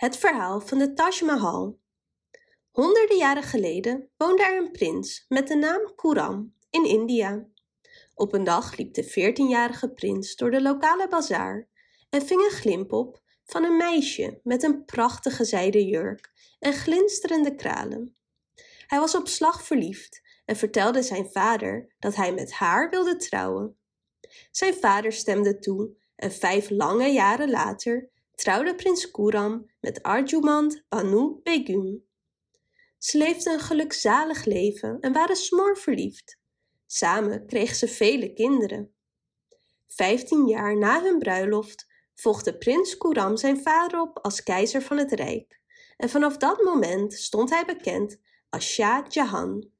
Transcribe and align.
Het 0.00 0.16
verhaal 0.16 0.60
van 0.60 0.78
de 0.78 0.92
Taj 0.92 1.20
Mahal. 1.24 1.78
Honderden 2.70 3.16
jaren 3.16 3.42
geleden 3.42 4.10
woonde 4.16 4.42
er 4.42 4.56
een 4.56 4.70
prins 4.70 5.24
met 5.28 5.48
de 5.48 5.54
naam 5.54 5.94
Khurram 5.96 6.54
in 6.70 6.84
India. 6.84 7.46
Op 8.14 8.32
een 8.32 8.44
dag 8.44 8.76
liep 8.76 8.94
de 8.94 9.04
14-jarige 9.04 9.90
prins 9.90 10.36
door 10.36 10.50
de 10.50 10.62
lokale 10.62 11.08
bazaar 11.08 11.68
en 12.10 12.26
ving 12.26 12.42
een 12.42 12.50
glimp 12.50 12.92
op 12.92 13.22
van 13.44 13.64
een 13.64 13.76
meisje 13.76 14.40
met 14.42 14.62
een 14.62 14.84
prachtige 14.84 15.44
zijden 15.44 15.86
jurk 15.86 16.32
en 16.58 16.72
glinsterende 16.72 17.54
kralen. 17.54 18.16
Hij 18.86 18.98
was 18.98 19.14
op 19.14 19.28
slag 19.28 19.62
verliefd 19.62 20.22
en 20.44 20.56
vertelde 20.56 21.02
zijn 21.02 21.30
vader 21.30 21.94
dat 21.98 22.14
hij 22.14 22.34
met 22.34 22.52
haar 22.52 22.90
wilde 22.90 23.16
trouwen. 23.16 23.78
Zijn 24.50 24.74
vader 24.74 25.12
stemde 25.12 25.58
toe 25.58 25.90
en 26.16 26.32
vijf 26.32 26.70
lange 26.70 27.08
jaren 27.08 27.50
later 27.50 28.10
trouwde 28.40 28.74
prins 28.74 29.10
Khurram 29.10 29.70
met 29.80 30.02
Arjumand 30.02 30.84
Banu 30.88 31.40
Begum. 31.42 32.04
Ze 32.98 33.18
leefden 33.18 33.52
een 33.52 33.60
gelukzalig 33.60 34.44
leven 34.44 35.00
en 35.00 35.12
waren 35.12 35.36
smor 35.36 35.76
verliefd. 35.76 36.38
Samen 36.86 37.46
kregen 37.46 37.76
ze 37.76 37.88
vele 37.88 38.32
kinderen. 38.32 38.94
Vijftien 39.88 40.46
jaar 40.46 40.76
na 40.76 41.02
hun 41.02 41.18
bruiloft 41.18 41.86
volgde 42.14 42.58
prins 42.58 42.96
Khurram 42.96 43.36
zijn 43.36 43.62
vader 43.62 44.00
op 44.00 44.18
als 44.18 44.42
keizer 44.42 44.82
van 44.82 44.98
het 44.98 45.12
rijk 45.12 45.60
en 45.96 46.08
vanaf 46.08 46.36
dat 46.36 46.62
moment 46.62 47.14
stond 47.14 47.50
hij 47.50 47.64
bekend 47.64 48.20
als 48.50 48.66
Shah 48.72 49.06
Jahan. 49.08 49.70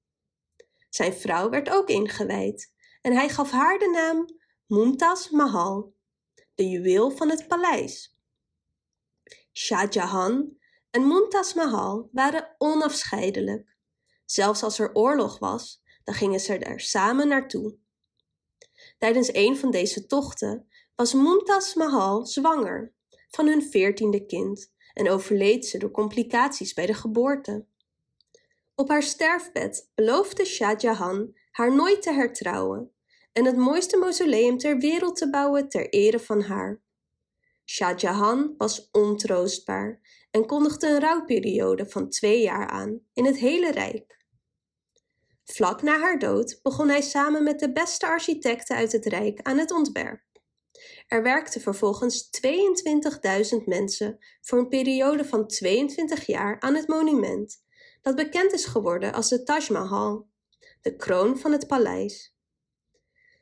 Zijn 0.88 1.12
vrouw 1.12 1.48
werd 1.50 1.70
ook 1.70 1.88
ingewijd 1.88 2.72
en 3.00 3.12
hij 3.12 3.28
gaf 3.28 3.50
haar 3.50 3.78
de 3.78 3.90
naam 3.90 4.26
Mumtaz 4.66 5.28
Mahal, 5.28 5.94
de 6.54 6.68
juweel 6.68 7.10
van 7.10 7.30
het 7.30 7.48
paleis. 7.48 8.19
Shah 9.52 9.90
Jahan 9.90 10.56
en 10.90 11.08
Mumtaz 11.08 11.54
Mahal 11.54 12.08
waren 12.12 12.54
onafscheidelijk. 12.58 13.76
Zelfs 14.24 14.62
als 14.62 14.78
er 14.78 14.94
oorlog 14.94 15.38
was, 15.38 15.82
dan 16.04 16.14
gingen 16.14 16.40
ze 16.40 16.58
er 16.58 16.80
samen 16.80 17.28
naartoe. 17.28 17.78
Tijdens 18.98 19.34
een 19.34 19.56
van 19.56 19.70
deze 19.70 20.06
tochten 20.06 20.68
was 20.96 21.12
Mumtaz 21.14 21.74
Mahal 21.74 22.26
zwanger 22.26 22.94
van 23.28 23.46
hun 23.46 23.62
veertiende 23.62 24.26
kind 24.26 24.72
en 24.94 25.10
overleed 25.10 25.66
ze 25.66 25.78
door 25.78 25.90
complicaties 25.90 26.74
bij 26.74 26.86
de 26.86 26.94
geboorte. 26.94 27.66
Op 28.74 28.88
haar 28.88 29.02
sterfbed 29.02 29.90
beloofde 29.94 30.44
Shah 30.44 30.78
Jahan 30.78 31.36
haar 31.50 31.74
nooit 31.74 32.02
te 32.02 32.12
hertrouwen 32.12 32.92
en 33.32 33.44
het 33.44 33.56
mooiste 33.56 33.96
mausoleum 33.96 34.58
ter 34.58 34.78
wereld 34.78 35.16
te 35.16 35.30
bouwen 35.30 35.68
ter 35.68 35.88
ere 35.88 36.18
van 36.18 36.42
haar. 36.42 36.82
Shah 37.70 37.98
Jahan 37.98 38.54
was 38.58 38.88
ontroostbaar 38.90 40.00
en 40.30 40.46
kondigde 40.46 40.86
een 40.86 41.00
rouwperiode 41.00 41.86
van 41.86 42.08
twee 42.08 42.42
jaar 42.42 42.68
aan 42.68 43.00
in 43.12 43.24
het 43.24 43.38
hele 43.38 43.70
Rijk. 43.70 44.18
Vlak 45.44 45.82
na 45.82 45.98
haar 45.98 46.18
dood 46.18 46.58
begon 46.62 46.88
hij 46.88 47.00
samen 47.00 47.42
met 47.42 47.58
de 47.58 47.72
beste 47.72 48.06
architecten 48.06 48.76
uit 48.76 48.92
het 48.92 49.06
Rijk 49.06 49.40
aan 49.42 49.58
het 49.58 49.70
ontwerp. 49.70 50.22
Er 51.06 51.22
werkten 51.22 51.60
vervolgens 51.60 52.30
22.000 53.58 53.64
mensen 53.64 54.18
voor 54.40 54.58
een 54.58 54.68
periode 54.68 55.24
van 55.24 55.46
22 55.46 56.26
jaar 56.26 56.60
aan 56.60 56.74
het 56.74 56.88
monument, 56.88 57.56
dat 58.02 58.16
bekend 58.16 58.52
is 58.52 58.64
geworden 58.64 59.12
als 59.12 59.28
de 59.28 59.42
Taj 59.42 59.66
Mahal, 59.68 60.28
de 60.80 60.96
kroon 60.96 61.38
van 61.38 61.52
het 61.52 61.66
paleis. 61.66 62.34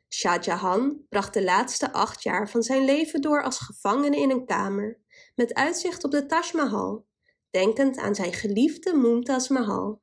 Shah 0.08 0.42
Jahan 0.42 1.06
bracht 1.08 1.34
de 1.34 1.44
laatste 1.44 1.92
acht 1.92 2.22
jaar 2.22 2.50
van 2.50 2.62
zijn 2.62 2.84
leven 2.84 3.20
door 3.20 3.42
als 3.42 3.58
gevangene 3.58 4.16
in 4.16 4.30
een 4.30 4.46
kamer, 4.46 5.00
met 5.34 5.54
uitzicht 5.54 6.04
op 6.04 6.10
de 6.10 6.26
Taj 6.26 6.50
Mahal, 6.52 7.06
denkend 7.50 7.96
aan 7.96 8.14
zijn 8.14 8.32
geliefde 8.32 8.96
Mumtaz 8.96 9.48
Mahal. 9.48 10.02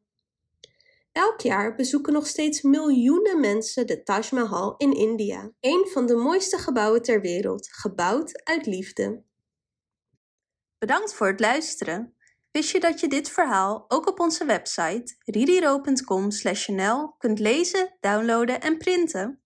Elk 1.12 1.42
jaar 1.42 1.76
bezoeken 1.76 2.14
nog 2.14 2.28
steeds 2.28 2.62
miljoenen 2.62 3.40
mensen 3.40 3.88
de 3.88 4.04
Taj 4.04 4.24
Mahal 4.32 4.76
in 4.78 4.94
India, 4.94 5.52
een 5.60 5.88
van 5.92 6.06
de 6.06 6.16
mooiste 6.16 6.58
gebouwen 6.58 7.02
ter 7.02 7.22
wereld, 7.22 7.68
gebouwd 7.72 8.44
uit 8.44 8.66
liefde. 8.66 9.24
Bedankt 10.78 11.14
voor 11.14 11.28
het 11.28 11.40
luisteren. 11.40 12.16
Wist 12.52 12.72
je 12.72 12.80
dat 12.80 13.00
je 13.00 13.08
dit 13.08 13.30
verhaal 13.30 13.86
ook 13.88 14.08
op 14.08 14.20
onze 14.20 14.46
website 14.46 15.16
ririro.com/nl 15.20 17.16
kunt 17.18 17.40
lezen, 17.40 17.98
downloaden 18.00 18.62
en 18.62 18.78
printen? 18.78 19.45